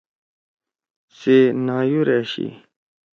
[1.17, 2.47] سے نایور أشی۔